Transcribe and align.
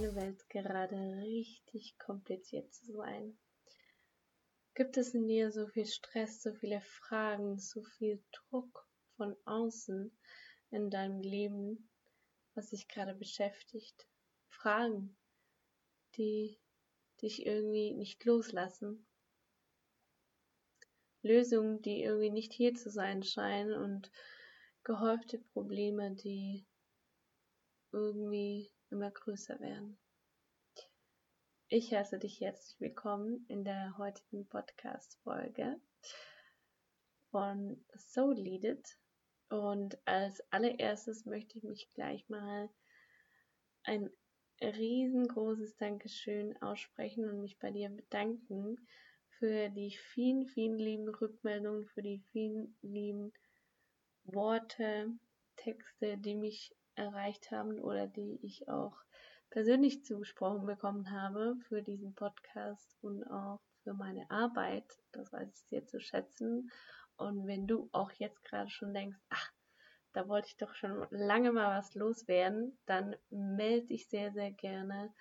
deine 0.00 0.14
Welt 0.14 0.48
gerade 0.48 0.96
richtig 1.18 1.98
kompliziert 1.98 2.72
zu 2.72 2.92
sein? 2.92 3.38
Gibt 4.74 4.96
es 4.96 5.12
in 5.12 5.26
dir 5.26 5.52
so 5.52 5.66
viel 5.66 5.84
Stress, 5.84 6.42
so 6.42 6.54
viele 6.54 6.80
Fragen, 6.80 7.58
so 7.58 7.82
viel 7.82 8.22
Druck 8.32 8.88
von 9.16 9.36
außen 9.44 10.10
in 10.70 10.90
deinem 10.90 11.20
Leben, 11.20 11.90
was 12.54 12.70
dich 12.70 12.88
gerade 12.88 13.14
beschäftigt? 13.14 14.06
Fragen, 14.48 15.18
die 16.16 16.58
dich 17.20 17.44
irgendwie 17.44 17.92
nicht 17.92 18.24
loslassen. 18.24 19.06
Lösungen, 21.22 21.82
die 21.82 22.02
irgendwie 22.02 22.30
nicht 22.30 22.54
hier 22.54 22.74
zu 22.74 22.90
sein 22.90 23.22
scheinen 23.22 23.74
und 23.74 24.10
gehäufte 24.82 25.38
Probleme, 25.52 26.14
die 26.14 26.66
irgendwie 27.92 28.72
immer 28.90 29.10
größer 29.10 29.60
werden. 29.60 29.98
Ich 31.68 31.94
heiße 31.94 32.18
dich 32.18 32.40
herzlich 32.40 32.80
willkommen 32.80 33.44
in 33.48 33.64
der 33.64 33.96
heutigen 33.96 34.48
Podcast-Folge 34.48 35.80
von 37.30 37.84
So 37.94 38.32
Lead 38.32 38.64
It. 38.64 38.98
Und 39.48 39.96
als 40.06 40.40
allererstes 40.52 41.26
möchte 41.26 41.58
ich 41.58 41.64
mich 41.64 41.92
gleich 41.92 42.28
mal 42.28 42.68
ein 43.84 44.10
riesengroßes 44.60 45.76
Dankeschön 45.76 46.60
aussprechen 46.60 47.28
und 47.28 47.40
mich 47.40 47.58
bei 47.58 47.70
dir 47.70 47.88
bedanken 47.88 48.76
für 49.38 49.68
die 49.70 49.92
vielen, 49.92 50.46
vielen 50.46 50.78
lieben 50.78 51.08
Rückmeldungen, 51.08 51.86
für 51.86 52.02
die 52.02 52.24
vielen 52.32 52.76
lieben 52.82 53.32
Worte, 54.24 55.12
Texte, 55.56 56.18
die 56.18 56.34
mich 56.34 56.74
erreicht 56.94 57.50
haben 57.50 57.78
oder 57.78 58.06
die 58.06 58.38
ich 58.42 58.68
auch 58.68 58.96
persönlich 59.50 60.04
zugesprochen 60.04 60.66
bekommen 60.66 61.10
habe 61.10 61.56
für 61.68 61.82
diesen 61.82 62.14
Podcast 62.14 62.96
und 63.02 63.24
auch 63.24 63.58
für 63.82 63.94
meine 63.94 64.30
Arbeit. 64.30 64.84
Das 65.12 65.32
weiß 65.32 65.48
ich 65.48 65.68
sehr 65.68 65.86
zu 65.86 66.00
schätzen. 66.00 66.70
Und 67.16 67.46
wenn 67.46 67.66
du 67.66 67.88
auch 67.92 68.12
jetzt 68.12 68.44
gerade 68.44 68.70
schon 68.70 68.94
denkst, 68.94 69.18
ach, 69.28 69.52
da 70.12 70.28
wollte 70.28 70.48
ich 70.48 70.56
doch 70.56 70.74
schon 70.74 71.06
lange 71.10 71.52
mal 71.52 71.78
was 71.78 71.94
loswerden, 71.94 72.78
dann 72.86 73.16
melde 73.30 73.88
dich 73.88 74.08
sehr, 74.08 74.32
sehr 74.32 74.50
gerne 74.50 75.12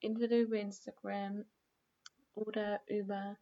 entweder 0.00 0.38
über 0.38 0.56
Instagram 0.56 1.44
oder 2.34 2.80
über 2.86 3.36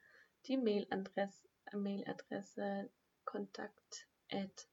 die 0.47 0.57
Mailadresse, 0.57 1.49
Mailadresse 1.73 2.91
kontakt 3.25 4.09
at 4.31 4.69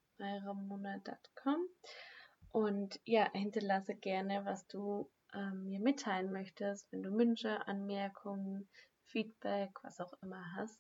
und 2.56 3.02
ja, 3.04 3.30
hinterlasse 3.34 3.96
gerne, 3.96 4.46
was 4.46 4.66
du 4.68 5.12
ähm, 5.34 5.66
mir 5.66 5.82
mitteilen 5.82 6.32
möchtest, 6.32 6.90
wenn 6.90 7.04
du 7.04 7.12
Wünsche, 7.12 7.68
Anmerkungen, 7.68 8.70
Feedback, 9.08 9.72
was 9.84 10.00
auch 10.00 10.14
immer 10.24 10.42
hast. 10.56 10.80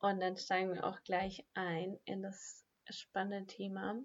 Und 0.00 0.18
dann 0.18 0.36
steigen 0.36 0.74
wir 0.74 0.84
auch 0.84 1.00
gleich 1.04 1.46
ein 1.54 1.96
in 2.06 2.22
das 2.22 2.66
spannende 2.88 3.46
Thema 3.46 4.02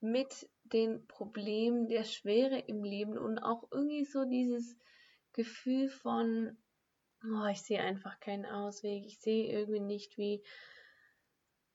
mit 0.00 0.50
den 0.64 1.06
Problemen 1.06 1.88
der 1.88 2.04
Schwere 2.04 2.58
im 2.58 2.84
Leben 2.84 3.16
und 3.16 3.38
auch 3.38 3.66
irgendwie 3.70 4.04
so 4.04 4.26
dieses 4.26 4.76
Gefühl 5.32 5.88
von, 5.88 6.58
oh, 7.24 7.46
ich 7.46 7.62
sehe 7.62 7.80
einfach 7.80 8.20
keinen 8.20 8.44
Ausweg, 8.44 9.06
ich 9.06 9.18
sehe 9.18 9.50
irgendwie 9.50 9.80
nicht, 9.80 10.18
wie 10.18 10.42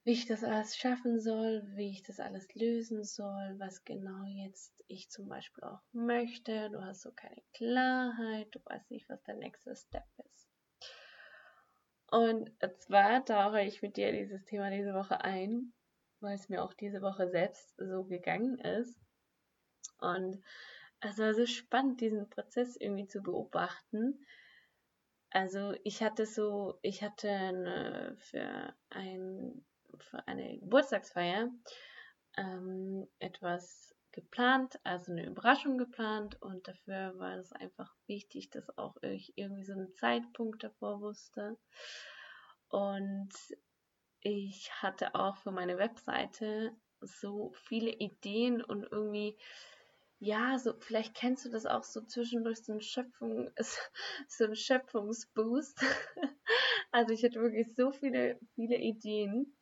wie 0.06 0.12
ich 0.12 0.24
das 0.24 0.44
alles 0.44 0.76
schaffen 0.76 1.18
soll, 1.18 1.64
wie 1.74 1.90
ich 1.90 2.04
das 2.04 2.20
alles 2.20 2.54
lösen 2.54 3.02
soll, 3.02 3.56
was 3.58 3.84
genau 3.84 4.22
jetzt 4.24 4.72
ich 4.86 5.10
zum 5.10 5.28
Beispiel 5.28 5.64
auch 5.64 5.80
möchte. 5.90 6.70
Du 6.70 6.80
hast 6.80 7.02
so 7.02 7.10
keine 7.10 7.42
Klarheit, 7.52 8.46
du 8.52 8.60
weißt 8.64 8.88
nicht, 8.92 9.08
was 9.08 9.20
der 9.24 9.34
nächste 9.34 9.74
Step 9.74 10.06
ist. 10.30 10.48
Und 12.08 12.52
zwar 12.78 13.24
tauche 13.24 13.62
ich 13.62 13.82
mit 13.82 13.96
dir 13.96 14.12
dieses 14.12 14.44
Thema 14.44 14.70
diese 14.70 14.94
Woche 14.94 15.22
ein, 15.22 15.72
weil 16.20 16.36
es 16.36 16.48
mir 16.48 16.62
auch 16.62 16.74
diese 16.74 17.02
Woche 17.02 17.28
selbst 17.28 17.74
so 17.76 18.04
gegangen 18.04 18.60
ist. 18.60 18.96
Und 19.98 20.40
es 21.00 21.18
war 21.18 21.34
so 21.34 21.46
spannend, 21.46 22.00
diesen 22.00 22.30
Prozess 22.30 22.76
irgendwie 22.76 23.08
zu 23.08 23.22
beobachten. 23.22 24.24
Also 25.30 25.74
ich 25.82 26.00
hatte 26.00 26.26
so, 26.26 26.78
ich 26.82 27.02
hatte 27.02 27.28
eine, 27.28 28.16
für 28.20 28.72
ein 28.90 29.64
für 30.04 30.26
eine 30.26 30.58
Geburtstagsfeier 30.58 31.50
ähm, 32.36 33.08
etwas 33.18 33.94
geplant, 34.12 34.80
also 34.82 35.12
eine 35.12 35.26
Überraschung 35.26 35.76
geplant 35.76 36.40
und 36.40 36.66
dafür 36.66 37.18
war 37.18 37.36
es 37.36 37.52
einfach 37.52 37.94
wichtig, 38.06 38.50
dass 38.50 38.76
auch 38.78 38.96
ich 39.02 39.36
irgendwie 39.36 39.64
so 39.64 39.74
einen 39.74 39.94
Zeitpunkt 39.94 40.64
davor 40.64 41.00
wusste. 41.00 41.58
Und 42.68 43.30
ich 44.20 44.72
hatte 44.82 45.14
auch 45.14 45.36
für 45.36 45.52
meine 45.52 45.78
Webseite 45.78 46.74
so 47.00 47.52
viele 47.64 47.90
Ideen 47.90 48.62
und 48.62 48.84
irgendwie, 48.90 49.36
ja, 50.18 50.58
so, 50.58 50.74
vielleicht 50.80 51.14
kennst 51.14 51.44
du 51.44 51.50
das 51.50 51.66
auch 51.66 51.84
so 51.84 52.00
zwischendurch 52.00 52.64
so 52.64 52.72
ein 52.72 52.80
Schöpfung, 52.80 53.50
so 54.28 54.44
ein 54.44 54.56
Schöpfungsboost. 54.56 55.78
Also 56.96 57.12
ich 57.12 57.22
hatte 57.22 57.42
wirklich 57.42 57.74
so 57.74 57.90
viele, 57.90 58.40
viele 58.54 58.78
Ideen 58.78 59.54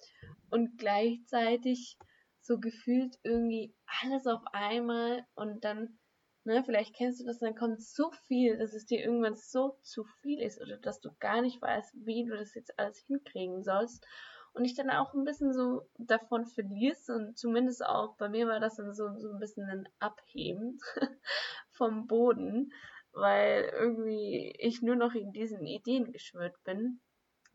und 0.51 0.79
gleichzeitig 0.79 1.99
so 2.41 2.61
gefühlt 2.61 3.19
irgendwie 3.25 3.75
alles 4.03 4.29
auf 4.29 4.43
einmal 4.53 5.27
und 5.35 5.65
dann, 5.65 5.99
ne, 6.45 6.63
vielleicht 6.63 6.95
kennst 6.95 7.21
du 7.21 7.25
das, 7.25 7.41
dann 7.41 7.57
kommt 7.57 7.83
so 7.83 8.13
viel, 8.29 8.57
dass 8.57 8.73
es 8.73 8.87
dir 8.87 9.01
irgendwann 9.01 9.35
so 9.35 9.77
zu 9.83 10.05
viel 10.23 10.41
ist 10.41 10.61
oder 10.63 10.77
dass 10.77 11.01
du 11.01 11.11
gar 11.19 11.43
nicht 11.43 11.61
weißt, 11.61 12.07
wie 12.07 12.25
du 12.25 12.37
das 12.37 12.55
jetzt 12.55 12.79
alles 12.79 13.01
hinkriegen 13.09 13.65
sollst 13.65 14.07
und 14.53 14.65
ich 14.65 14.77
dann 14.77 14.91
auch 14.91 15.13
ein 15.13 15.25
bisschen 15.25 15.53
so 15.53 15.89
davon 15.99 16.47
verlierst 16.47 17.11
und 17.11 17.37
zumindest 17.37 17.85
auch 17.85 18.17
bei 18.17 18.29
mir 18.29 18.47
war 18.47 18.61
das 18.61 18.77
dann 18.77 18.95
so, 18.95 19.13
so 19.19 19.33
ein 19.33 19.41
bisschen 19.41 19.69
ein 19.69 19.89
Abheben 19.99 20.79
vom 21.73 22.07
Boden, 22.07 22.73
weil 23.11 23.73
irgendwie 23.75 24.55
ich 24.61 24.83
nur 24.83 24.95
noch 24.95 25.15
in 25.15 25.33
diesen 25.33 25.67
Ideen 25.67 26.13
geschwört 26.13 26.55
bin 26.63 27.01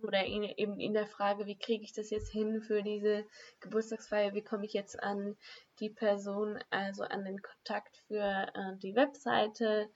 oder 0.03 0.25
eben 0.25 0.79
in 0.79 0.93
der 0.93 1.07
Frage, 1.07 1.45
wie 1.45 1.57
kriege 1.57 1.83
ich 1.83 1.93
das 1.93 2.09
jetzt 2.09 2.31
hin 2.31 2.61
für 2.61 2.83
diese 2.83 3.25
Geburtstagsfeier, 3.59 4.33
wie 4.33 4.43
komme 4.43 4.65
ich 4.65 4.73
jetzt 4.73 5.01
an 5.01 5.37
die 5.79 5.89
Person, 5.89 6.59
also 6.69 7.03
an 7.03 7.25
den 7.25 7.41
Kontakt 7.41 7.97
für 8.07 8.47
äh, 8.53 8.77
die 8.77 8.95
Webseite, 8.95 9.89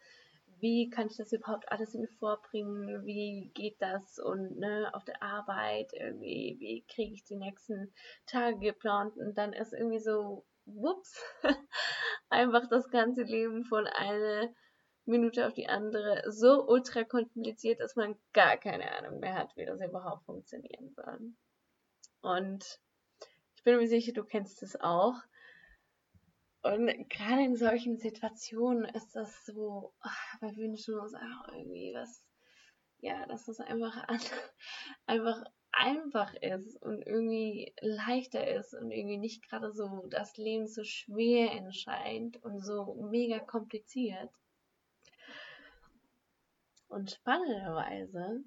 wie 0.60 0.90
kann 0.90 1.08
ich 1.08 1.18
das 1.18 1.34
überhaupt 1.34 1.70
alles 1.72 1.94
in 1.94 2.08
vorbringen, 2.20 3.06
wie 3.06 3.52
geht 3.54 3.82
das? 3.82 4.18
Und 4.18 4.58
ne, 4.60 4.90
auf 4.94 5.04
der 5.04 5.22
Arbeit, 5.22 5.92
irgendwie, 5.94 6.56
wie 6.60 6.86
kriege 6.88 7.14
ich 7.14 7.26
die 7.26 7.36
nächsten 7.36 7.94
Tage 8.26 8.60
geplant? 8.60 9.18
Und 9.18 9.38
dann 9.38 9.52
ist 9.52 9.74
irgendwie 9.74 10.00
so, 10.00 10.46
whoops, 10.66 11.22
einfach 12.30 12.68
das 12.70 12.90
ganze 12.90 13.24
Leben 13.24 13.66
von 13.66 13.88
einer 13.88 14.54
Minute 15.06 15.48
auf 15.48 15.54
die 15.54 15.68
andere 15.68 16.24
so 16.32 16.68
ultra 16.68 17.04
kompliziert, 17.04 17.80
dass 17.80 17.96
man 17.96 18.16
gar 18.32 18.58
keine 18.58 18.90
Ahnung 18.98 19.20
mehr 19.20 19.36
hat, 19.36 19.56
wie 19.58 19.66
das 19.66 19.82
überhaupt 19.82 20.26
funktionieren 20.26 20.94
soll. 20.96 21.34
Und 22.22 22.80
ich 23.56 23.64
bin 23.64 23.78
mir 23.78 23.88
sicher, 23.88 24.14
du 24.14 24.24
kennst 24.24 24.64
es 24.64 24.80
auch. 24.80 25.16
Und 26.62 27.10
gerade 27.10 27.44
in 27.44 27.58
solchen 27.58 27.98
Situationen 27.98 28.86
ist 28.86 29.16
das 29.16 29.46
so, 29.46 29.94
ach, 30.00 30.42
wir 30.42 30.56
wünschen 30.56 30.98
uns 30.98 31.14
auch 31.14 31.50
irgendwie 31.50 31.94
was, 31.94 32.24
ja, 33.00 33.26
dass 33.26 33.50
es 33.50 33.60
einfach, 33.60 34.08
an, 34.08 34.20
einfach 35.06 35.44
einfach 35.74 36.34
ist 36.36 36.82
und 36.82 37.02
irgendwie 37.02 37.74
leichter 37.82 38.48
ist 38.48 38.74
und 38.74 38.92
irgendwie 38.92 39.18
nicht 39.18 39.50
gerade 39.50 39.74
so 39.74 40.06
das 40.10 40.38
Leben 40.38 40.68
so 40.68 40.84
schwer 40.84 41.52
entscheidet 41.52 42.38
und 42.44 42.62
so 42.64 42.94
mega 43.10 43.40
kompliziert. 43.40 44.30
Und 46.94 47.10
spannenderweise 47.10 48.44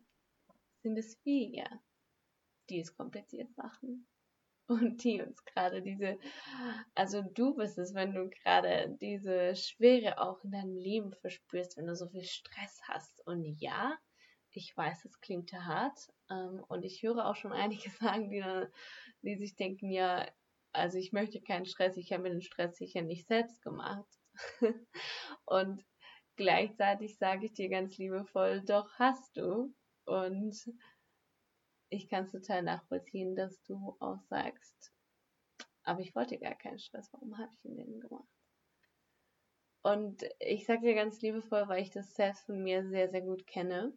sind 0.80 0.96
es 0.96 1.18
wir, 1.24 1.66
die 2.70 2.78
es 2.78 2.96
kompliziert 2.96 3.48
machen. 3.56 4.06
Und 4.68 5.02
die 5.02 5.20
uns 5.20 5.44
gerade 5.44 5.82
diese, 5.82 6.16
also 6.94 7.22
du 7.22 7.56
bist 7.56 7.76
es, 7.78 7.92
wenn 7.94 8.14
du 8.14 8.30
gerade 8.30 8.96
diese 9.00 9.56
Schwere 9.56 10.20
auch 10.20 10.44
in 10.44 10.52
deinem 10.52 10.76
Leben 10.76 11.12
verspürst, 11.12 11.76
wenn 11.76 11.88
du 11.88 11.96
so 11.96 12.08
viel 12.08 12.22
Stress 12.22 12.80
hast. 12.84 13.26
Und 13.26 13.44
ja, 13.44 13.98
ich 14.52 14.76
weiß, 14.76 15.04
es 15.06 15.20
klingt 15.20 15.52
hart. 15.52 16.12
Ähm, 16.30 16.64
und 16.68 16.84
ich 16.84 17.02
höre 17.02 17.26
auch 17.26 17.36
schon 17.36 17.52
einige 17.52 17.90
sagen, 18.00 18.30
die, 18.30 18.44
die 19.22 19.36
sich 19.36 19.56
denken, 19.56 19.90
ja, 19.90 20.24
also 20.70 20.98
ich 20.98 21.12
möchte 21.12 21.40
keinen 21.40 21.66
Stress, 21.66 21.96
ich 21.96 22.12
habe 22.12 22.22
mir 22.22 22.30
den 22.30 22.42
Stress 22.42 22.76
sicher 22.76 23.02
nicht 23.02 23.26
selbst 23.26 23.60
gemacht. 23.60 24.06
und 25.46 25.84
Gleichzeitig 26.36 27.16
sage 27.18 27.46
ich 27.46 27.54
dir 27.54 27.68
ganz 27.68 27.96
liebevoll, 27.96 28.62
doch 28.62 28.90
hast 28.98 29.36
du. 29.36 29.74
Und 30.04 30.70
ich 31.88 32.08
kann 32.08 32.24
es 32.24 32.32
total 32.32 32.62
nachvollziehen, 32.62 33.34
dass 33.34 33.62
du 33.64 33.96
auch 34.00 34.20
sagst, 34.28 34.92
aber 35.82 36.00
ich 36.00 36.14
wollte 36.14 36.38
gar 36.38 36.54
keinen 36.54 36.78
Stress, 36.78 37.08
warum 37.12 37.38
habe 37.38 37.50
ich 37.54 37.64
ihn 37.64 37.76
denn 37.76 38.00
gemacht? 38.00 38.28
Und 39.82 40.24
ich 40.40 40.66
sage 40.66 40.80
dir 40.80 40.94
ganz 40.94 41.20
liebevoll, 41.22 41.68
weil 41.68 41.82
ich 41.82 41.90
das 41.90 42.12
selbst 42.14 42.44
von 42.46 42.60
mir 42.62 42.84
sehr, 42.88 43.08
sehr 43.08 43.22
gut 43.22 43.46
kenne, 43.46 43.96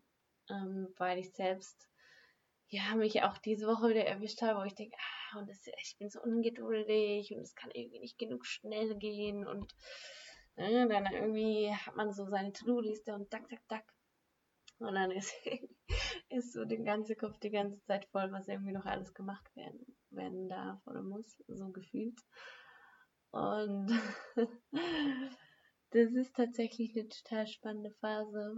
ähm, 0.50 0.94
weil 0.98 1.18
ich 1.18 1.34
selbst 1.34 1.90
ja 2.68 2.96
mich 2.96 3.24
auch 3.24 3.40
diese 3.40 3.66
Woche 3.66 3.90
wieder 3.90 4.06
erwischt 4.06 4.44
habe, 4.44 4.60
wo 4.60 4.64
ich 4.64 4.76
denke, 4.76 4.96
ah, 4.98 5.40
und 5.40 5.50
das, 5.50 5.66
ich 5.82 5.98
bin 5.98 6.10
so 6.10 6.22
ungeduldig 6.22 7.34
und 7.34 7.42
es 7.42 7.56
kann 7.56 7.72
irgendwie 7.72 8.00
nicht 8.00 8.20
genug 8.20 8.46
schnell 8.46 8.96
gehen 8.98 9.48
und 9.48 9.76
äh, 10.60 10.88
dann 10.88 11.06
irgendwie 11.12 11.74
hat 11.74 11.96
man 11.96 12.12
so 12.14 12.26
seine 12.26 12.52
To-Do-Liste 12.54 13.14
und 13.14 13.32
dack, 13.34 13.48
dack, 13.50 13.68
dack. 13.68 13.94
Und 14.80 14.96
dann 14.96 15.12
ist, 15.12 15.34
ist 16.30 16.54
so 16.54 16.66
der 16.66 16.80
ganze 16.80 17.16
Kopf 17.16 17.38
die 17.40 17.50
ganze 17.50 17.82
Zeit 17.84 18.06
voll, 18.08 18.32
was 18.32 18.48
irgendwie 18.48 18.72
noch 18.72 18.86
alles 18.86 19.14
gemacht 19.14 19.56
werden, 19.56 19.98
werden 20.10 20.50
darf 20.50 20.86
oder 20.88 21.02
muss, 21.02 21.44
so 21.48 21.70
gefühlt. 21.70 22.20
Und 23.32 23.92
das 25.92 26.12
ist 26.12 26.36
tatsächlich 26.36 26.98
eine 26.98 27.10
total 27.10 27.48
spannende 27.48 27.92
Phase, 28.00 28.58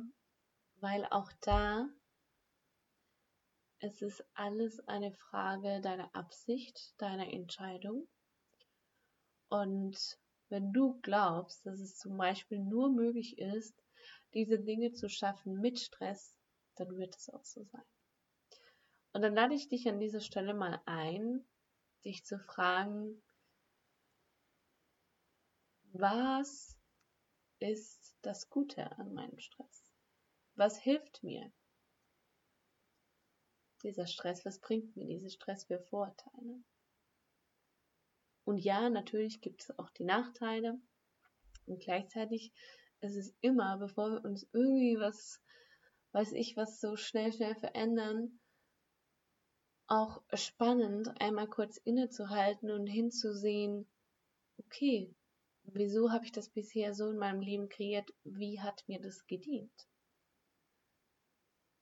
weil 0.78 1.06
auch 1.06 1.32
da 1.42 1.88
es 3.84 4.02
ist 4.04 4.24
alles 4.36 4.80
eine 4.88 5.12
Frage 5.12 5.82
deiner 5.82 6.16
Absicht, 6.16 6.94
deiner 7.00 7.34
Entscheidung. 7.34 8.08
Und 9.50 10.20
wenn 10.52 10.74
du 10.74 11.00
glaubst, 11.02 11.66
dass 11.66 11.80
es 11.80 11.98
zum 11.98 12.18
Beispiel 12.18 12.60
nur 12.60 12.90
möglich 12.90 13.38
ist, 13.38 13.82
diese 14.34 14.60
Dinge 14.60 14.92
zu 14.92 15.10
schaffen 15.10 15.60
mit 15.62 15.80
Stress, 15.80 16.36
dann 16.76 16.98
wird 16.98 17.16
es 17.16 17.30
auch 17.30 17.44
so 17.44 17.64
sein. 17.64 17.86
Und 19.14 19.22
dann 19.22 19.34
lade 19.34 19.56
ich 19.56 19.68
dich 19.68 19.88
an 19.88 20.00
dieser 20.00 20.22
Stelle 20.22 20.54
mal 20.54 20.82
ein, 20.86 21.46
dich 22.06 22.26
zu 22.26 22.40
fragen, 22.40 23.22
was 25.94 26.78
ist 27.60 28.16
das 28.22 28.50
Gute 28.50 28.98
an 28.98 29.14
meinem 29.14 29.40
Stress? 29.40 29.92
Was 30.56 30.78
hilft 30.78 31.24
mir? 31.24 31.52
Dieser 33.84 34.08
Stress, 34.08 34.46
was 34.46 34.60
bringt 34.60 34.96
mir 34.96 35.08
dieser 35.08 35.30
Stress 35.30 35.66
für 35.66 35.80
Vorteile? 35.80 36.64
Und 38.44 38.58
ja, 38.58 38.90
natürlich 38.90 39.42
gibt 39.42 39.62
es 39.62 39.78
auch 39.78 39.90
die 39.92 40.04
Nachteile. 40.04 40.80
Und 41.66 41.82
gleichzeitig 41.82 42.52
ist 43.02 43.16
es 43.16 43.36
immer, 43.42 43.78
bevor 43.78 44.12
wir 44.12 44.26
uns 44.26 44.48
irgendwie 44.54 45.00
was, 45.00 45.42
weiß 46.12 46.34
ich, 46.34 46.58
was 46.58 46.80
so 46.80 46.96
schnell, 46.96 47.32
schnell 47.32 47.56
verändern, 47.56 48.40
auch 49.88 50.22
spannend, 50.34 51.10
einmal 51.20 51.48
kurz 51.48 51.78
innezuhalten 51.78 52.72
und 52.72 52.88
hinzusehen, 52.88 53.88
okay, 54.58 55.14
wieso 55.64 56.12
habe 56.12 56.26
ich 56.26 56.32
das 56.32 56.50
bisher 56.50 56.94
so 56.94 57.10
in 57.10 57.18
meinem 57.18 57.42
Leben 57.42 57.70
kreiert? 57.70 58.10
Wie 58.24 58.60
hat 58.60 58.84
mir 58.88 59.02
das 59.02 59.26
gedient? 59.28 59.88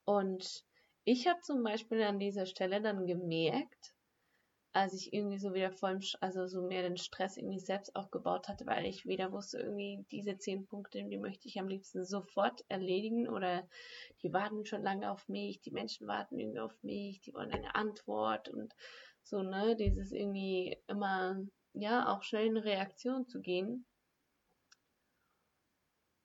Und 0.06 0.65
ich 1.03 1.27
habe 1.27 1.39
zum 1.41 1.63
Beispiel 1.63 2.01
an 2.01 2.19
dieser 2.19 2.45
Stelle 2.45 2.81
dann 2.81 3.06
gemerkt, 3.06 3.94
als 4.71 4.94
ich 4.94 5.13
irgendwie 5.13 5.39
so 5.39 5.54
wieder 5.54 5.71
voll, 5.71 6.00
also 6.21 6.45
so 6.48 6.62
mehr 6.62 6.83
den 6.83 6.98
Stress 6.98 7.38
irgendwie 7.38 7.60
selbst 7.60 7.95
aufgebaut 7.95 8.48
hatte, 8.48 8.66
weil 8.68 8.86
ich 8.86 9.06
wieder 9.06 9.31
wusste, 9.31 9.57
irgendwie 9.60 10.06
diese 10.12 10.38
zehn 10.38 10.66
Punkte, 10.68 11.04
die 11.04 11.18
möchte 11.18 11.48
ich 11.48 11.60
am 11.60 11.68
liebsten 11.68 12.06
sofort 12.06 12.63
erledigen 12.69 13.27
oder 13.27 13.68
die 14.21 14.31
warten 14.31 14.66
schon 14.66 14.83
lange 14.83 15.12
auf 15.12 15.27
mich, 15.27 15.62
die 15.62 15.71
Menschen 15.71 16.07
warten 16.07 16.38
irgendwie 16.38 16.60
auf 16.60 16.83
mich, 16.83 17.19
die 17.21 17.33
wollen 17.33 17.51
eine 17.51 17.74
Antwort 17.74 18.50
und 18.50 18.75
so, 19.24 19.42
ne, 19.42 19.75
dieses 19.75 20.12
irgendwie 20.12 20.77
immer, 20.88 21.38
ja, 21.74 22.07
auch 22.13 22.24
schnell 22.24 22.48
in 22.48 22.57
Reaktion 22.57 23.27
zu 23.27 23.42
gehen. 23.42 23.86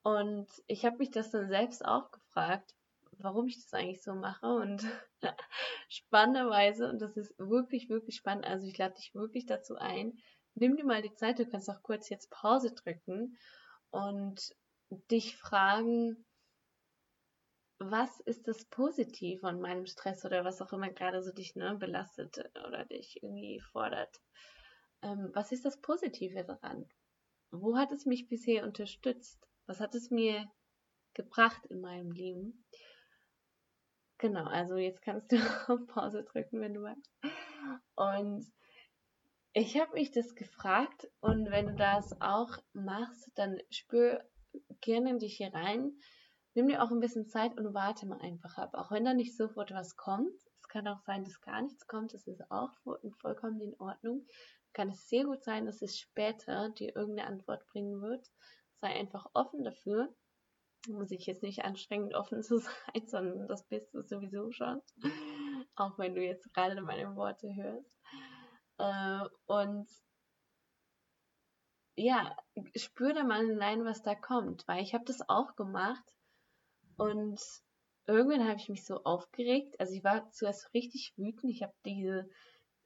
Und 0.02 0.48
ich 0.66 0.84
habe 0.84 0.98
mich 0.98 1.10
das 1.10 1.30
dann 1.30 1.48
selbst 1.48 1.82
auch 1.84 2.10
gefragt, 2.10 2.74
warum 3.18 3.46
ich 3.46 3.56
das 3.56 3.72
eigentlich 3.72 4.02
so 4.02 4.14
mache 4.14 4.46
und 4.46 4.84
spannenderweise, 5.88 6.88
und 6.88 7.00
das 7.00 7.16
ist 7.16 7.34
wirklich, 7.38 7.88
wirklich 7.88 8.16
spannend, 8.16 8.46
also 8.46 8.66
ich 8.66 8.76
lade 8.78 8.94
dich 8.94 9.14
wirklich 9.14 9.46
dazu 9.46 9.76
ein, 9.76 10.18
nimm 10.54 10.76
dir 10.76 10.84
mal 10.84 11.02
die 11.02 11.14
Zeit, 11.14 11.38
du 11.38 11.46
kannst 11.46 11.68
auch 11.70 11.82
kurz 11.82 12.08
jetzt 12.08 12.30
Pause 12.30 12.72
drücken 12.74 13.36
und 13.90 14.54
dich 15.10 15.36
fragen, 15.36 16.24
was 17.78 18.20
ist 18.20 18.46
das 18.48 18.64
Positive 18.66 19.46
an 19.46 19.60
meinem 19.60 19.86
Stress 19.86 20.24
oder 20.24 20.44
was 20.44 20.62
auch 20.62 20.72
immer 20.72 20.90
gerade 20.90 21.22
so 21.22 21.32
dich 21.32 21.56
ne, 21.56 21.74
belastet 21.74 22.38
oder 22.66 22.84
dich 22.84 23.22
irgendwie 23.22 23.60
fordert? 23.72 24.20
Ähm, 25.02 25.30
was 25.34 25.52
ist 25.52 25.64
das 25.64 25.80
Positive 25.80 26.44
daran? 26.44 26.88
Wo 27.50 27.76
hat 27.76 27.92
es 27.92 28.06
mich 28.06 28.28
bisher 28.28 28.64
unterstützt? 28.64 29.46
Was 29.66 29.80
hat 29.80 29.94
es 29.94 30.10
mir 30.10 30.50
gebracht 31.14 31.66
in 31.66 31.80
meinem 31.80 32.10
Leben? 32.10 32.64
Genau, 34.18 34.44
also 34.44 34.76
jetzt 34.76 35.02
kannst 35.02 35.32
du 35.32 35.36
auf 35.68 35.86
Pause 35.86 36.24
drücken, 36.24 36.60
wenn 36.60 36.74
du 36.74 36.80
magst. 36.80 37.10
Und 37.96 38.46
ich 39.52 39.78
habe 39.78 39.92
mich 39.92 40.10
das 40.10 40.34
gefragt 40.34 41.08
und 41.20 41.50
wenn 41.50 41.66
du 41.66 41.74
das 41.74 42.20
auch 42.20 42.58
machst, 42.72 43.30
dann 43.36 43.60
spür 43.70 44.24
gerne 44.80 45.10
in 45.10 45.18
dich 45.18 45.36
hier 45.36 45.52
rein. 45.52 45.92
Nimm 46.54 46.68
dir 46.68 46.82
auch 46.82 46.90
ein 46.90 47.00
bisschen 47.00 47.28
Zeit 47.28 47.56
und 47.58 47.74
warte 47.74 48.06
mal 48.06 48.20
einfach 48.20 48.58
ab. 48.58 48.74
Auch 48.74 48.90
wenn 48.90 49.04
da 49.04 49.14
nicht 49.14 49.36
sofort 49.36 49.72
was 49.72 49.96
kommt. 49.96 50.34
Es 50.60 50.68
kann 50.68 50.86
auch 50.88 51.00
sein, 51.00 51.24
dass 51.24 51.40
gar 51.40 51.62
nichts 51.62 51.86
kommt. 51.86 52.14
Das 52.14 52.26
ist 52.26 52.50
auch 52.50 52.72
vollkommen 53.20 53.60
in 53.60 53.74
Ordnung. 53.80 54.26
Kann 54.72 54.90
es 54.90 55.08
sehr 55.08 55.24
gut 55.24 55.42
sein, 55.42 55.66
dass 55.66 55.82
es 55.82 55.98
später 55.98 56.70
dir 56.70 56.94
irgendeine 56.94 57.28
Antwort 57.28 57.66
bringen 57.66 58.00
wird. 58.00 58.30
Sei 58.80 58.88
einfach 58.88 59.30
offen 59.34 59.64
dafür 59.64 60.14
muss 60.88 61.10
ich 61.10 61.26
jetzt 61.26 61.42
nicht 61.42 61.64
anstrengend 61.64 62.14
offen 62.14 62.42
zu 62.42 62.58
sein, 62.58 63.06
sondern 63.06 63.48
das 63.48 63.64
bist 63.64 63.92
du 63.94 64.02
sowieso 64.02 64.50
schon. 64.50 64.80
Auch 65.76 65.98
wenn 65.98 66.14
du 66.14 66.22
jetzt 66.22 66.52
gerade 66.54 66.80
meine 66.82 67.14
Worte 67.16 67.54
hörst. 67.54 67.98
Äh, 68.78 69.28
und 69.46 69.88
ja, 71.96 72.36
spür 72.74 73.14
da 73.14 73.22
mal 73.22 73.48
allein, 73.48 73.84
was 73.84 74.02
da 74.02 74.14
kommt, 74.14 74.66
weil 74.66 74.82
ich 74.82 74.94
habe 74.94 75.04
das 75.04 75.28
auch 75.28 75.54
gemacht 75.54 76.02
und 76.96 77.40
irgendwann 78.06 78.46
habe 78.46 78.58
ich 78.58 78.68
mich 78.68 78.84
so 78.84 79.02
aufgeregt. 79.04 79.78
Also 79.78 79.94
ich 79.94 80.04
war 80.04 80.30
zuerst 80.30 80.72
richtig 80.74 81.14
wütend. 81.16 81.52
Ich 81.52 81.62
habe 81.62 81.74
diese 81.84 82.28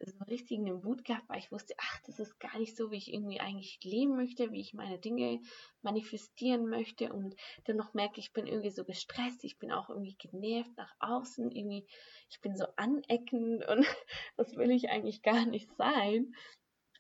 so 0.01 0.15
einen 0.57 0.85
Wut 0.85 1.05
gehabt, 1.05 1.29
weil 1.29 1.39
ich 1.39 1.51
wusste, 1.51 1.75
ach, 1.79 2.01
das 2.07 2.19
ist 2.21 2.39
gar 2.39 2.57
nicht 2.59 2.77
so, 2.77 2.91
wie 2.91 2.97
ich 2.97 3.13
irgendwie 3.13 3.41
eigentlich 3.41 3.81
leben 3.83 4.17
möchte, 4.17 4.53
wie 4.53 4.61
ich 4.61 4.75
meine 4.75 4.99
Dinge 4.99 5.41
manifestieren 5.83 6.69
möchte. 6.69 7.13
Und 7.13 7.35
dennoch 7.67 7.95
merke 7.95 8.21
ich, 8.21 8.33
bin 8.33 8.47
irgendwie 8.47 8.71
so 8.71 8.85
gestresst, 8.85 9.45
ich 9.45 9.59
bin 9.59 9.73
auch 9.73 9.89
irgendwie 9.89 10.17
genervt 10.17 10.77
nach 10.77 10.95
außen, 11.01 11.51
irgendwie, 11.51 11.87
ich 12.31 12.41
bin 12.41 12.57
so 12.57 12.67
aneckend 12.77 13.67
und 13.67 13.87
das 14.37 14.57
will 14.57 14.71
ich 14.71 14.89
eigentlich 14.89 15.23
gar 15.23 15.47
nicht 15.47 15.73
sein. 15.77 16.35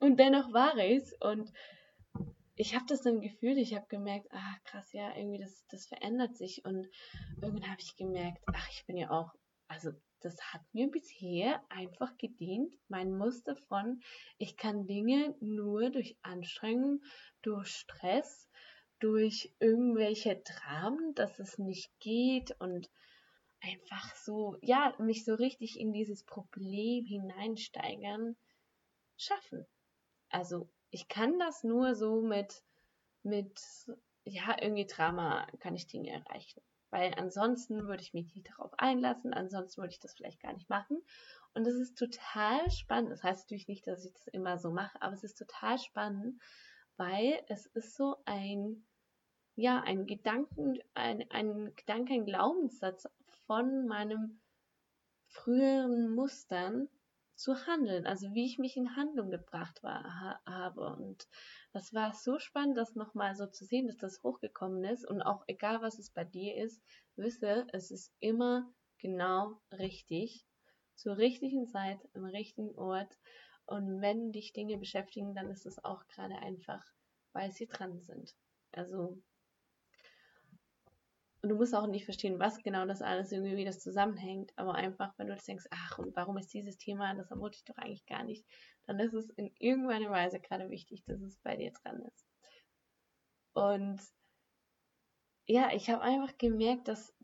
Und 0.00 0.19
dennoch 0.19 0.52
war 0.52 0.76
es 0.76 1.12
und 1.21 1.52
ich 2.59 2.75
habe 2.75 2.87
das 2.88 3.02
dann 3.02 3.21
gefühlt, 3.21 3.57
ich 3.59 3.75
habe 3.75 3.87
gemerkt, 3.88 4.26
ah 4.33 4.57
krass, 4.64 4.93
ja, 4.93 5.17
irgendwie 5.17 5.38
das, 5.38 5.64
das 5.69 5.87
verändert 5.87 6.37
sich. 6.37 6.64
Und 6.64 6.88
irgendwann 7.40 7.71
habe 7.71 7.81
ich 7.81 7.97
gemerkt, 7.97 8.43
ach, 8.52 8.69
ich 8.71 8.85
bin 8.87 8.97
ja 8.97 9.11
auch, 9.11 9.33
also 9.69 9.93
das 10.21 10.53
hat 10.53 10.63
mir 10.73 10.91
bisher 10.91 11.63
einfach 11.69 12.17
gedient, 12.19 12.75
mein 12.89 13.17
Muster 13.17 13.57
von, 13.57 14.01
ich 14.39 14.57
kann 14.57 14.87
Dinge 14.87 15.35
nur 15.41 15.91
durch 15.91 16.17
Anstrengung, 16.23 17.03
durch 17.43 17.69
Stress, 17.69 18.49
durch 18.99 19.55
irgendwelche 19.61 20.37
Dramen, 20.37 21.15
dass 21.15 21.39
es 21.39 21.59
nicht 21.59 21.91
geht 22.01 22.53
und 22.61 22.91
einfach 23.61 24.15
so, 24.17 24.57
ja, 24.61 24.95
mich 24.99 25.25
so 25.25 25.35
richtig 25.35 25.79
in 25.79 25.93
dieses 25.93 26.25
Problem 26.25 27.05
hineinsteigern, 27.05 28.37
schaffen. 29.17 29.67
Also 30.31 30.69
ich 30.91 31.09
kann 31.09 31.39
das 31.39 31.65
nur 31.65 31.95
so 31.95 32.23
mit, 32.23 32.63
mit, 33.23 33.61
ja, 34.25 34.57
irgendwie 34.61 34.87
Drama 34.87 35.47
kann 35.61 35.75
ich 35.75 35.87
Dinge 35.87 36.11
erreichen. 36.11 36.63
Weil 36.90 37.14
ansonsten 37.16 37.87
würde 37.87 38.02
ich 38.02 38.14
mich 38.14 38.35
nicht 38.35 38.49
darauf 38.50 38.73
einlassen, 38.78 39.35
ansonsten 39.35 39.83
würde 39.83 39.92
ich 39.92 40.00
das 40.00 40.14
vielleicht 40.14 40.40
gar 40.40 40.52
nicht 40.54 40.71
machen. 40.71 41.02
Und 41.54 41.66
das 41.66 41.75
ist 41.75 41.99
total 41.99 42.71
spannend. 42.71 43.11
Das 43.11 43.23
heißt 43.23 43.47
natürlich 43.47 43.68
nicht, 43.68 43.87
dass 43.87 44.04
ich 44.04 44.12
das 44.12 44.26
immer 44.28 44.59
so 44.59 44.71
mache, 44.71 45.00
aber 45.02 45.12
es 45.12 45.25
ist 45.25 45.38
total 45.38 45.78
spannend, 45.78 46.40
weil 46.97 47.42
es 47.49 47.66
ist 47.66 47.95
so 47.97 48.16
ein, 48.25 48.87
ja, 49.54 49.80
ein 49.80 50.07
Gedanken, 50.07 50.78
ein, 50.95 51.30
ein 51.30 51.75
Gedanke, 51.76 52.14
ein 52.14 52.25
Glaubenssatz 52.25 53.07
von 53.47 53.87
meinem 53.87 54.40
früheren 55.26 56.14
Mustern, 56.14 56.88
zu 57.38 57.66
handeln, 57.66 58.04
also 58.04 58.35
wie 58.35 58.45
ich 58.45 58.59
mich 58.59 58.76
in 58.76 58.97
Handlung 58.97 59.30
gebracht 59.30 59.83
war, 59.85 60.02
ha, 60.02 60.40
habe. 60.45 60.80
Und 60.80 61.28
das 61.73 61.95
war 61.95 62.12
so 62.12 62.40
spannend, 62.40 62.76
das 62.76 62.97
nochmal 62.97 63.37
so 63.37 63.47
zu 63.47 63.64
sehen, 63.64 63.87
dass 63.87 63.97
das 63.97 64.23
hochgekommen 64.25 64.83
ist. 64.85 65.09
Und 65.09 65.23
auch 65.23 65.45
egal, 65.47 65.80
was 65.80 65.99
es 66.00 66.11
bei 66.11 66.25
dir 66.25 66.57
ist, 66.57 66.83
wisse, 67.14 67.66
es 67.73 67.92
ist 67.92 68.12
immer 68.18 68.68
genau 68.99 69.61
richtig, 69.71 70.45
zur 70.97 71.16
richtigen 71.16 71.68
Zeit, 71.68 72.00
am 72.14 72.25
richtigen 72.25 72.75
Ort. 72.75 73.16
Und 73.66 74.00
wenn 74.00 74.33
dich 74.33 74.52
Dinge 74.52 74.76
beschäftigen, 74.76 75.35
dann 75.37 75.49
ist 75.49 75.64
es 75.64 75.83
auch 75.85 76.04
gerade 76.09 76.35
einfach, 76.38 76.85
weil 77.33 77.52
sie 77.52 77.68
dran 77.68 78.00
sind. 78.00 78.35
Also 78.73 79.23
und 81.49 81.55
du 81.55 81.61
musst 81.61 81.75
auch 81.75 81.87
nicht 81.87 82.05
verstehen, 82.05 82.38
was 82.38 82.62
genau 82.62 82.85
das 82.85 83.00
alles 83.00 83.33
irgendwie 83.33 83.57
wie 83.57 83.64
das 83.64 83.81
zusammenhängt, 83.81 84.52
aber 84.57 84.75
einfach, 84.75 85.14
wenn 85.17 85.28
du 85.28 85.33
jetzt 85.33 85.49
denkst, 85.49 85.64
ach, 85.71 85.99
und 85.99 86.14
warum 86.14 86.37
ist 86.37 86.52
dieses 86.52 86.76
Thema, 86.76 87.14
das 87.14 87.31
wollte 87.31 87.57
ich 87.57 87.64
doch 87.64 87.78
eigentlich 87.78 88.05
gar 88.05 88.23
nicht, 88.23 88.45
dann 88.87 89.00
ist 89.00 89.14
es 89.14 89.31
in 89.31 89.50
irgendeiner 89.59 90.11
Weise 90.11 90.40
gerade 90.40 90.69
wichtig, 90.69 91.05
dass 91.07 91.23
es 91.23 91.38
bei 91.38 91.57
dir 91.57 91.73
dran 91.73 92.02
ist. 92.02 92.26
Und 93.55 93.99
ja, 95.47 95.73
ich 95.73 95.88
habe 95.88 96.02
einfach 96.02 96.37
gemerkt, 96.37 96.87
dass, 96.88 97.17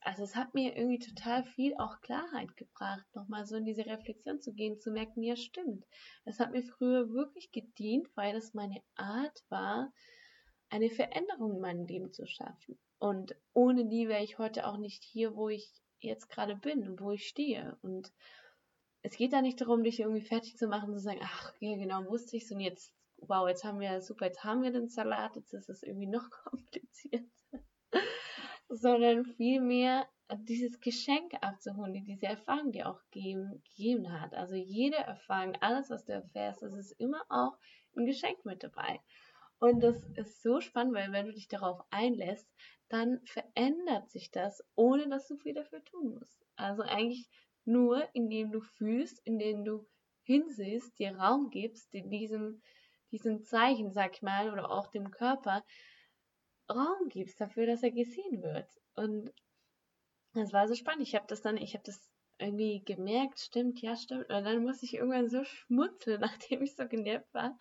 also 0.00 0.24
es 0.24 0.36
hat 0.36 0.52
mir 0.52 0.76
irgendwie 0.76 0.98
total 0.98 1.42
viel 1.42 1.74
auch 1.78 2.02
Klarheit 2.02 2.54
gebracht, 2.58 3.06
nochmal 3.14 3.46
so 3.46 3.56
in 3.56 3.64
diese 3.64 3.86
Reflexion 3.86 4.42
zu 4.42 4.52
gehen, 4.52 4.78
zu 4.78 4.90
merken, 4.90 5.22
ja, 5.22 5.36
stimmt. 5.36 5.86
Es 6.26 6.38
hat 6.38 6.52
mir 6.52 6.62
früher 6.62 7.08
wirklich 7.14 7.50
gedient, 7.50 8.14
weil 8.14 8.34
das 8.34 8.52
meine 8.52 8.82
Art 8.96 9.42
war, 9.48 9.90
eine 10.68 10.90
Veränderung 10.90 11.54
in 11.54 11.60
meinem 11.60 11.86
Leben 11.86 12.12
zu 12.12 12.26
schaffen. 12.26 12.78
Und 13.00 13.34
ohne 13.54 13.86
die 13.86 14.08
wäre 14.08 14.22
ich 14.22 14.38
heute 14.38 14.66
auch 14.66 14.76
nicht 14.76 15.02
hier, 15.02 15.34
wo 15.34 15.48
ich 15.48 15.72
jetzt 16.00 16.28
gerade 16.28 16.54
bin 16.54 16.86
und 16.86 17.00
wo 17.00 17.12
ich 17.12 17.26
stehe. 17.26 17.78
Und 17.80 18.12
es 19.00 19.16
geht 19.16 19.32
da 19.32 19.40
nicht 19.40 19.58
darum, 19.58 19.82
dich 19.82 20.00
irgendwie 20.00 20.20
fertig 20.20 20.58
zu 20.58 20.68
machen, 20.68 20.92
zu 20.92 21.00
sagen, 21.00 21.20
ach, 21.22 21.54
ja, 21.60 21.76
genau, 21.76 22.04
wusste 22.10 22.36
ich's 22.36 22.52
und 22.52 22.60
jetzt, 22.60 22.92
wow, 23.16 23.48
jetzt 23.48 23.64
haben 23.64 23.80
wir, 23.80 24.02
super, 24.02 24.26
jetzt 24.26 24.44
haben 24.44 24.62
wir 24.62 24.70
den 24.70 24.90
Salat, 24.90 25.34
jetzt 25.34 25.54
ist 25.54 25.70
es 25.70 25.82
irgendwie 25.82 26.08
noch 26.08 26.28
komplizierter. 26.44 27.24
Sondern 28.68 29.24
vielmehr 29.24 30.06
dieses 30.42 30.78
Geschenk 30.80 31.32
abzuholen, 31.40 31.94
die 31.94 32.04
diese 32.04 32.26
Erfahrung 32.26 32.70
dir 32.70 32.86
auch 32.86 33.00
gegeben, 33.10 33.62
gegeben 33.64 34.12
hat. 34.12 34.34
Also 34.34 34.56
jede 34.56 34.98
Erfahrung, 34.98 35.56
alles, 35.62 35.88
was 35.88 36.04
du 36.04 36.12
erfährst, 36.12 36.62
das 36.62 36.74
ist 36.74 36.92
immer 37.00 37.22
auch 37.30 37.56
ein 37.96 38.04
Geschenk 38.04 38.44
mit 38.44 38.62
dabei. 38.62 39.00
Und 39.60 39.80
das 39.80 40.02
ist 40.16 40.42
so 40.42 40.60
spannend, 40.60 40.94
weil 40.94 41.12
wenn 41.12 41.26
du 41.26 41.32
dich 41.32 41.46
darauf 41.46 41.80
einlässt, 41.90 42.48
dann 42.88 43.20
verändert 43.26 44.10
sich 44.10 44.30
das, 44.30 44.64
ohne 44.74 45.08
dass 45.08 45.28
du 45.28 45.36
viel 45.36 45.54
dafür 45.54 45.84
tun 45.84 46.14
musst. 46.14 46.44
Also 46.56 46.82
eigentlich 46.82 47.28
nur, 47.64 48.08
indem 48.14 48.52
du 48.52 48.60
fühlst, 48.60 49.20
indem 49.24 49.64
du 49.64 49.86
hinsiehst, 50.22 50.98
dir 50.98 51.16
Raum 51.16 51.50
gibst, 51.50 51.94
in 51.94 52.10
diesem, 52.10 52.62
diesem 53.12 53.44
Zeichen, 53.44 53.92
sag 53.92 54.14
ich 54.14 54.22
mal, 54.22 54.50
oder 54.50 54.70
auch 54.70 54.86
dem 54.88 55.10
Körper 55.10 55.62
Raum 56.70 57.08
gibst 57.08 57.40
dafür, 57.40 57.66
dass 57.66 57.82
er 57.82 57.90
gesehen 57.90 58.42
wird. 58.42 58.68
Und 58.94 59.30
das 60.32 60.52
war 60.52 60.68
so 60.68 60.74
spannend. 60.74 61.02
Ich 61.02 61.14
habe 61.14 61.26
das 61.26 61.42
dann, 61.42 61.56
ich 61.56 61.74
habe 61.74 61.84
das 61.84 62.10
irgendwie 62.40 62.82
gemerkt, 62.84 63.38
stimmt, 63.38 63.80
ja, 63.80 63.96
stimmt. 63.96 64.28
Und 64.30 64.44
dann 64.44 64.64
musste 64.64 64.86
ich 64.86 64.94
irgendwann 64.94 65.28
so 65.28 65.44
schmunzeln, 65.44 66.20
nachdem 66.20 66.62
ich 66.62 66.74
so 66.74 66.86
genervt 66.86 67.32
war. 67.32 67.56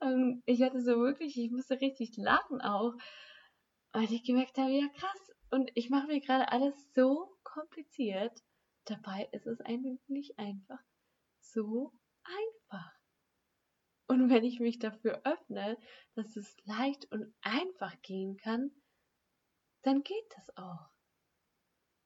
Und 0.00 0.42
ich 0.46 0.62
hatte 0.62 0.80
so 0.80 0.96
wirklich, 0.96 1.38
ich 1.38 1.50
musste 1.50 1.80
richtig 1.80 2.16
lachen 2.16 2.60
auch, 2.60 2.94
weil 3.92 4.12
ich 4.12 4.24
gemerkt 4.24 4.58
habe, 4.58 4.72
ja 4.72 4.88
krass. 4.88 5.32
Und 5.50 5.70
ich 5.74 5.90
mache 5.90 6.08
mir 6.08 6.20
gerade 6.20 6.50
alles 6.50 6.74
so 6.94 7.36
kompliziert. 7.42 8.32
Dabei 8.84 9.28
ist 9.32 9.46
es 9.46 9.60
eigentlich 9.60 10.38
einfach 10.38 10.80
so 11.40 11.92
einfach. 12.24 12.92
Und 14.08 14.30
wenn 14.30 14.44
ich 14.44 14.60
mich 14.60 14.78
dafür 14.78 15.20
öffne, 15.24 15.78
dass 16.14 16.36
es 16.36 16.56
leicht 16.64 17.10
und 17.10 17.34
einfach 17.42 18.00
gehen 18.02 18.36
kann, 18.36 18.70
dann 19.82 20.02
geht 20.02 20.34
das 20.36 20.56
auch. 20.56 20.90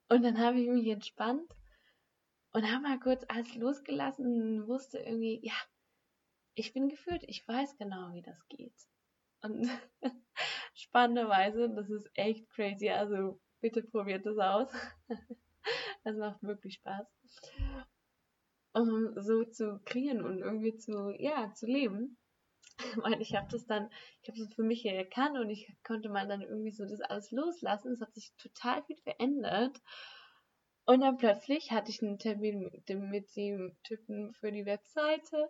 Und 0.09 0.23
dann 0.23 0.39
habe 0.39 0.61
ich 0.61 0.69
mich 0.69 0.87
entspannt 0.89 1.55
und 2.52 2.71
habe 2.71 2.83
mal 2.83 3.00
kurz 3.00 3.25
alles 3.28 3.54
losgelassen 3.54 4.26
und 4.26 4.69
wusste 4.69 4.99
irgendwie, 4.99 5.40
ja, 5.42 5.54
ich 6.54 6.73
bin 6.73 6.88
geführt, 6.88 7.23
ich 7.26 7.47
weiß 7.47 7.76
genau, 7.78 8.12
wie 8.12 8.23
das 8.23 8.47
geht. 8.49 8.75
Und 9.42 9.69
spannenderweise, 10.75 11.71
das 11.71 11.88
ist 11.90 12.11
echt 12.14 12.49
crazy. 12.50 12.90
Also 12.90 13.40
bitte 13.61 13.83
probiert 13.83 14.26
das 14.26 14.38
aus. 14.38 14.69
das 16.04 16.16
macht 16.16 16.42
wirklich 16.42 16.75
Spaß. 16.75 17.07
Um 18.73 19.14
so 19.21 19.45
zu 19.45 19.80
kreieren 19.85 20.25
und 20.25 20.38
irgendwie 20.38 20.76
zu, 20.76 21.14
ja, 21.19 21.52
zu 21.54 21.66
leben. 21.66 22.16
Weil 22.97 23.21
ich 23.21 23.35
habe 23.35 23.49
das 23.50 23.66
dann, 23.66 23.90
ich 24.23 24.28
habe 24.28 24.38
das 24.38 24.54
für 24.54 24.62
mich 24.62 24.85
erkannt 24.85 25.38
und 25.38 25.50
ich 25.50 25.73
konnte 25.85 26.09
mal 26.09 26.26
dann 26.26 26.42
irgendwie 26.42 26.73
so 26.73 26.85
das 26.85 27.00
alles 27.00 27.30
loslassen. 27.30 27.92
Es 27.92 28.00
hat 28.00 28.14
sich 28.14 28.33
total 28.37 28.83
viel 28.85 28.97
verändert. 28.99 29.80
Und 30.91 31.03
dann 31.03 31.19
plötzlich 31.19 31.71
hatte 31.71 31.93
ich 31.93 32.03
einen 32.03 32.19
Termin 32.19 32.69
mit 32.73 32.89
dem, 32.89 33.11
mit 33.11 33.37
dem 33.37 33.77
Typen 33.85 34.33
für 34.33 34.51
die 34.51 34.67
Webseite 34.67 35.49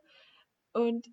und 0.75 1.09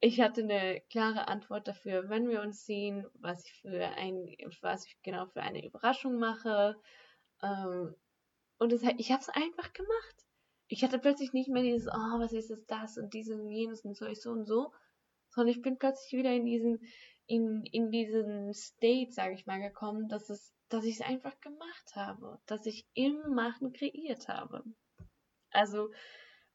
ich 0.00 0.20
hatte 0.20 0.42
eine 0.42 0.80
klare 0.90 1.28
Antwort 1.28 1.68
dafür, 1.68 2.08
wenn 2.08 2.28
wir 2.28 2.42
uns 2.42 2.66
sehen, 2.66 3.06
was 3.20 3.46
ich 3.46 3.52
für 3.60 3.86
ein, 3.96 4.26
was 4.60 4.86
ich 4.86 5.00
genau 5.02 5.26
für 5.26 5.42
eine 5.42 5.64
Überraschung 5.64 6.18
mache. 6.18 6.80
Ähm, 7.44 7.94
und 8.58 8.72
das, 8.72 8.82
ich 8.98 9.12
habe 9.12 9.20
es 9.20 9.28
einfach 9.28 9.72
gemacht. 9.72 10.16
Ich 10.66 10.82
hatte 10.82 10.98
plötzlich 10.98 11.32
nicht 11.32 11.48
mehr 11.48 11.62
dieses, 11.62 11.86
oh, 11.86 12.18
was 12.18 12.32
ist 12.32 12.50
es 12.50 12.66
das 12.66 12.98
und 12.98 13.14
dieses 13.14 13.38
und 13.38 13.52
jenes 13.52 13.84
und 13.84 13.96
so, 13.96 14.04
ich 14.06 14.20
so 14.20 14.32
und 14.32 14.46
so, 14.46 14.72
sondern 15.28 15.54
ich 15.54 15.62
bin 15.62 15.78
plötzlich 15.78 16.18
wieder 16.18 16.32
in 16.32 16.44
diesen, 16.44 16.80
in, 17.26 17.64
in 17.64 17.90
diesen 17.90 18.52
State, 18.54 19.12
sage 19.12 19.34
ich 19.34 19.46
mal, 19.46 19.60
gekommen, 19.60 20.08
dass 20.08 20.30
es, 20.30 20.52
dass 20.68 20.84
ich 20.84 20.96
es 20.96 21.00
einfach 21.00 21.38
gemacht 21.40 21.94
habe, 21.94 22.40
dass 22.46 22.66
ich 22.66 22.86
im 22.94 23.34
Machen 23.34 23.72
kreiert 23.72 24.28
habe. 24.28 24.64
Also, 25.50 25.90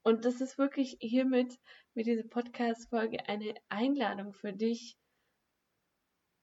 und 0.04 0.24
das 0.26 0.42
ist 0.42 0.58
wirklich 0.58 0.98
hiermit 1.00 1.60
mit 1.94 2.06
dieser 2.06 2.28
Podcast-Folge 2.28 3.28
eine 3.28 3.56
Einladung 3.70 4.34
für 4.34 4.54
dich. 4.54 4.98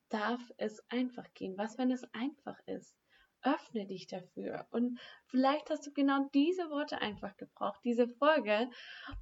Darf 0.09 0.41
es 0.57 0.83
einfach 0.89 1.33
gehen? 1.33 1.57
Was, 1.57 1.77
wenn 1.77 1.91
es 1.91 2.03
einfach 2.13 2.59
ist? 2.65 2.95
Öffne 3.41 3.85
dich 3.87 4.07
dafür. 4.07 4.67
Und 4.71 4.99
vielleicht 5.27 5.69
hast 5.69 5.87
du 5.87 5.91
genau 5.91 6.29
diese 6.33 6.69
Worte 6.69 6.99
einfach 6.99 7.35
gebraucht, 7.37 7.81
diese 7.83 8.07
Folge, 8.07 8.69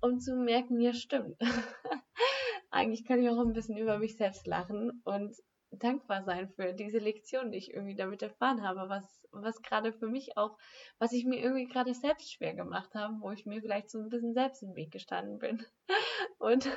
um 0.01 0.19
zu 0.19 0.35
merken, 0.35 0.79
ja, 0.79 0.93
stimmt. 0.93 1.37
Eigentlich 2.71 3.05
kann 3.05 3.21
ich 3.21 3.29
auch 3.29 3.39
ein 3.39 3.53
bisschen 3.53 3.77
über 3.77 3.99
mich 3.99 4.17
selbst 4.17 4.47
lachen 4.47 5.01
und 5.03 5.35
dankbar 5.71 6.23
sein 6.23 6.49
für 6.49 6.73
diese 6.73 6.97
Lektion, 6.99 7.51
die 7.51 7.57
ich 7.57 7.73
irgendwie 7.73 7.95
damit 7.95 8.21
erfahren 8.21 8.61
habe, 8.61 8.89
was, 8.89 9.25
was 9.31 9.61
gerade 9.61 9.93
für 9.93 10.07
mich 10.07 10.37
auch, 10.37 10.57
was 10.97 11.13
ich 11.13 11.25
mir 11.25 11.39
irgendwie 11.39 11.67
gerade 11.67 11.93
selbst 11.93 12.31
schwer 12.31 12.53
gemacht 12.53 12.93
habe, 12.93 13.15
wo 13.21 13.31
ich 13.31 13.45
mir 13.45 13.61
vielleicht 13.61 13.89
so 13.89 13.99
ein 13.99 14.09
bisschen 14.09 14.33
selbst 14.33 14.63
im 14.63 14.75
Weg 14.75 14.91
gestanden 14.91 15.39
bin. 15.39 15.65
Und 16.39 16.69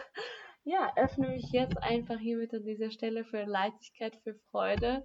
ja, 0.65 0.93
öffne 0.97 1.29
mich 1.29 1.51
jetzt 1.53 1.77
einfach 1.83 2.19
hiermit 2.19 2.55
an 2.55 2.65
dieser 2.65 2.91
Stelle 2.91 3.25
für 3.25 3.45
Leichtigkeit, 3.45 4.17
für 4.17 4.35
Freude 4.51 5.05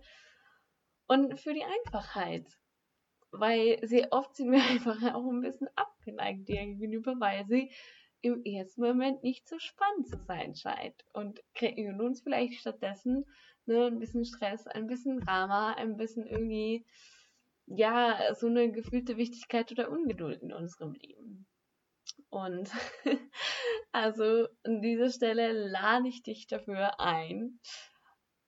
und 1.08 1.40
für 1.40 1.54
die 1.54 1.66
Einfachheit. 1.66 2.48
Weil 3.32 3.80
sehr 3.86 4.12
oft 4.12 4.36
sind 4.36 4.52
wir 4.52 4.62
einfach 4.70 5.02
auch 5.14 5.28
ein 5.30 5.42
bisschen 5.42 5.68
abgeneigt 5.76 6.46
gegenüber, 6.46 7.16
weil 7.20 7.46
sie 7.48 7.72
im 8.22 8.44
ersten 8.44 8.82
Moment 8.82 9.24
nicht 9.24 9.48
so 9.48 9.58
spannend 9.60 10.08
zu 10.08 10.18
sein 10.28 10.56
scheint 10.56 11.06
und 11.14 11.42
kreieren 11.54 12.02
uns 12.02 12.22
vielleicht 12.22 12.60
stattdessen 12.60 13.26
ne, 13.70 13.86
ein 13.86 14.00
bisschen 14.00 14.26
Stress, 14.26 14.68
ein 14.68 14.88
bisschen 14.88 15.22
Drama, 15.22 15.74
ein 15.74 15.96
bisschen 15.96 16.28
irgendwie, 16.28 16.86
ja, 17.68 18.34
so 18.36 18.48
eine 18.48 18.72
gefühlte 18.72 19.16
Wichtigkeit 19.16 19.72
oder 19.72 19.90
Ungeduld 19.90 20.42
in 20.42 20.52
unserem 20.52 20.94
Leben. 20.94 21.48
Und 22.30 22.70
also 23.92 24.48
an 24.64 24.82
dieser 24.82 25.10
Stelle 25.10 25.54
lade 25.54 26.10
ich 26.10 26.24
dich 26.24 26.48
dafür 26.48 27.00
ein, 27.00 27.60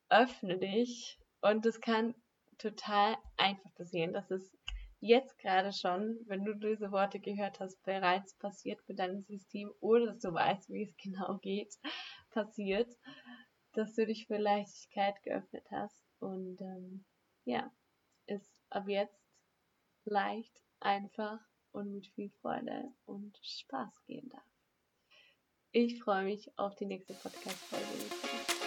öffne 0.09 0.57
dich 0.57 1.19
und 1.41 1.65
es 1.65 1.79
kann 1.79 2.15
total 2.57 3.15
einfach 3.37 3.73
passieren. 3.75 4.13
Das 4.13 4.29
ist 4.29 4.53
jetzt 5.01 5.37
gerade 5.37 5.73
schon, 5.73 6.17
wenn 6.27 6.45
du 6.45 6.53
diese 6.55 6.91
Worte 6.91 7.19
gehört 7.19 7.59
hast, 7.59 7.83
bereits 7.83 8.35
passiert 8.37 8.79
mit 8.87 8.99
deinem 8.99 9.23
System, 9.23 9.71
ohne 9.81 10.07
dass 10.07 10.19
du 10.19 10.33
weißt, 10.33 10.69
wie 10.69 10.83
es 10.83 10.95
genau 11.03 11.37
geht, 11.39 11.75
passiert 12.29 12.95
dass 13.73 13.95
du 13.95 14.05
dich 14.05 14.27
für 14.27 14.37
Leichtigkeit 14.37 15.21
geöffnet 15.23 15.65
hast 15.71 16.03
und 16.19 16.59
ähm, 16.61 17.05
ja, 17.45 17.71
es 18.25 18.41
ab 18.69 18.87
jetzt 18.87 19.19
leicht, 20.05 20.61
einfach 20.79 21.39
und 21.71 21.93
mit 21.93 22.07
viel 22.07 22.29
Freude 22.41 22.91
und 23.05 23.37
Spaß 23.41 24.03
gehen 24.05 24.29
darf. 24.29 24.43
Ich 25.71 26.03
freue 26.03 26.25
mich 26.25 26.51
auf 26.57 26.75
die 26.75 26.85
nächste 26.85 27.13
Podcast-Folge. 27.13 28.60